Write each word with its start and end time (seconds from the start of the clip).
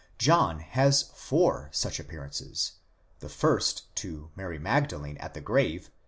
John 0.17 0.61
has 0.61 1.03
four 1.13 1.69
such 1.71 1.99
appearances: 1.99 2.71
the 3.19 3.29
first, 3.29 3.95
to 3.97 4.31
Mary 4.35 4.57
Magdelene 4.57 5.17
at 5.19 5.35
the 5.35 5.41
grave 5.41 5.89
(xx. 5.91 5.93